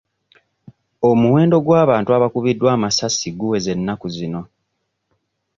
[1.09, 4.41] Omuwendo gw'abantu abakubiddwa amasasi guweze ennaku zino.